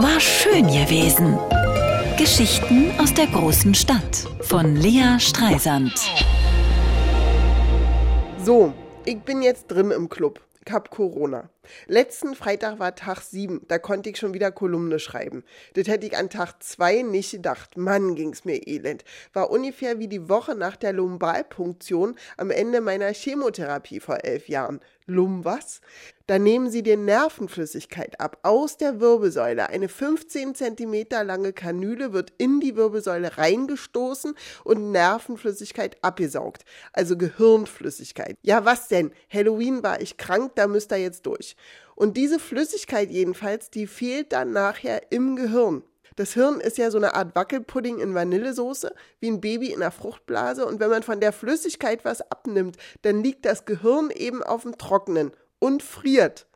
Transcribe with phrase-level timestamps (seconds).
[0.00, 1.36] War schön gewesen.
[2.16, 5.92] Geschichten aus der großen Stadt von Lea Streisand.
[8.44, 8.72] So,
[9.04, 10.40] ich bin jetzt drin im Club.
[10.64, 11.50] Ich hab Corona.
[11.86, 15.44] Letzten Freitag war Tag 7, da konnte ich schon wieder Kolumne schreiben.
[15.74, 17.76] Das hätte ich an Tag 2 nicht gedacht.
[17.76, 19.04] Mann, ging's mir elend.
[19.32, 24.80] War ungefähr wie die Woche nach der Lumbalpunktion am Ende meiner Chemotherapie vor elf Jahren.
[25.10, 25.80] Lum was?
[26.26, 29.70] Da nehmen sie dir Nervenflüssigkeit ab aus der Wirbelsäule.
[29.70, 36.66] Eine 15 Zentimeter lange Kanüle wird in die Wirbelsäule reingestoßen und Nervenflüssigkeit abgesaugt.
[36.92, 38.36] Also Gehirnflüssigkeit.
[38.42, 39.12] Ja, was denn?
[39.32, 41.56] Halloween war ich krank, da müsst ihr jetzt durch.
[41.94, 45.82] Und diese Flüssigkeit jedenfalls, die fehlt dann nachher im Gehirn.
[46.18, 49.92] Das Hirn ist ja so eine Art Wackelpudding in Vanillesoße, wie ein Baby in einer
[49.92, 50.66] Fruchtblase.
[50.66, 54.78] Und wenn man von der Flüssigkeit was abnimmt, dann liegt das Gehirn eben auf dem
[54.78, 56.47] Trockenen und friert.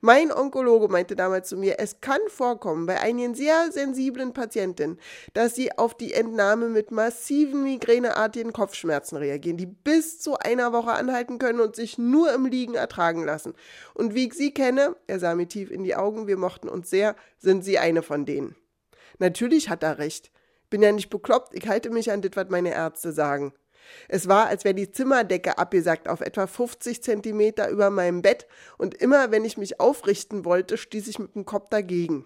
[0.00, 4.98] Mein Onkologe meinte damals zu mir, es kann vorkommen bei einigen sehr sensiblen Patienten,
[5.34, 10.92] dass sie auf die Entnahme mit massiven migräneartigen Kopfschmerzen reagieren, die bis zu einer Woche
[10.92, 13.54] anhalten können und sich nur im Liegen ertragen lassen.
[13.94, 16.90] Und wie ich sie kenne, er sah mir tief in die Augen, wir mochten uns
[16.90, 18.56] sehr, sind sie eine von denen.
[19.18, 20.30] Natürlich hat er recht.
[20.70, 23.54] Bin ja nicht bekloppt, ich halte mich an das, was meine Ärzte sagen.
[24.08, 28.94] Es war, als wäre die Zimmerdecke abgesackt auf etwa 50 Zentimeter über meinem Bett und
[28.94, 32.24] immer, wenn ich mich aufrichten wollte, stieß ich mit dem Kopf dagegen.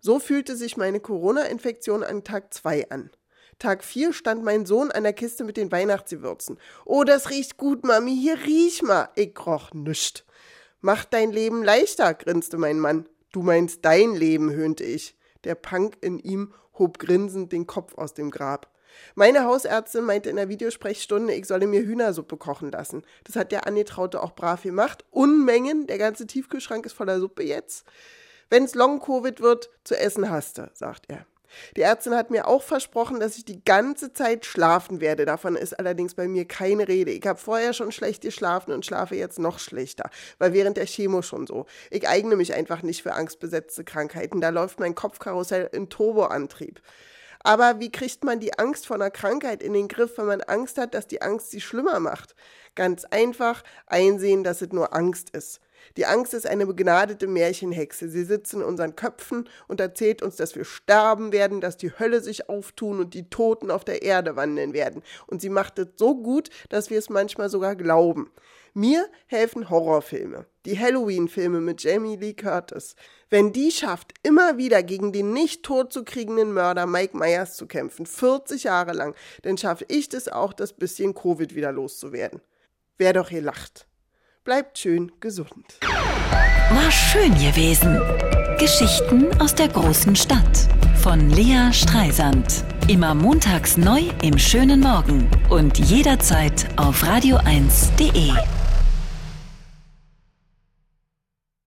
[0.00, 3.10] So fühlte sich meine Corona-Infektion an Tag 2 an.
[3.58, 6.58] Tag 4 stand mein Sohn an der Kiste mit den Weihnachtsgewürzen.
[6.84, 9.08] Oh, das riecht gut, Mami, hier riech mal.
[9.14, 10.24] Ich roch nüscht.
[10.80, 13.08] Mach dein Leben leichter, grinste mein Mann.
[13.32, 15.16] Du meinst dein Leben, höhnte ich.
[15.44, 18.70] Der Punk in ihm hob grinsend den Kopf aus dem Grab.
[19.14, 23.02] Meine Hausärztin meinte in der Videosprechstunde, ich solle mir Hühnersuppe kochen lassen.
[23.24, 25.04] Das hat der Angetraute auch brav gemacht.
[25.10, 27.86] Unmengen, der ganze Tiefkühlschrank ist voller Suppe jetzt.
[28.48, 31.26] Wenn's Long-Covid wird, zu essen haste, sagt er.
[31.76, 35.24] Die Ärztin hat mir auch versprochen, dass ich die ganze Zeit schlafen werde.
[35.24, 37.10] Davon ist allerdings bei mir keine Rede.
[37.10, 41.22] Ich habe vorher schon schlecht geschlafen und schlafe jetzt noch schlechter, weil während der Chemo
[41.22, 41.66] schon so.
[41.90, 44.40] Ich eigne mich einfach nicht für angstbesetzte Krankheiten.
[44.40, 46.80] Da läuft mein Kopfkarussell in Turboantrieb.
[47.40, 50.78] Aber wie kriegt man die Angst vor einer Krankheit in den Griff, wenn man Angst
[50.78, 52.34] hat, dass die Angst sie schlimmer macht?
[52.74, 55.60] Ganz einfach einsehen, dass es nur Angst ist.
[55.96, 58.08] Die Angst ist eine begnadete Märchenhexe.
[58.08, 62.20] Sie sitzt in unseren Köpfen und erzählt uns, dass wir sterben werden, dass die Hölle
[62.20, 65.02] sich auftun und die Toten auf der Erde wandeln werden.
[65.26, 68.30] Und sie macht es so gut, dass wir es manchmal sogar glauben.
[68.74, 70.44] Mir helfen Horrorfilme.
[70.66, 72.94] Die Halloween-Filme mit Jamie Lee Curtis.
[73.30, 77.66] Wenn die schafft, immer wieder gegen den nicht tot zu kriegenden Mörder Mike Myers zu
[77.66, 82.42] kämpfen, 40 Jahre lang, dann schaffe ich das auch, das bisschen Covid wieder loszuwerden.
[82.98, 83.86] Wer doch hier lacht.
[84.46, 85.80] Bleibt schön gesund.
[85.82, 88.00] War schön gewesen.
[88.60, 90.68] Geschichten aus der großen Stadt
[91.02, 92.62] von Lea Streisand.
[92.86, 98.55] Immer montags neu im schönen Morgen und jederzeit auf radio1.de.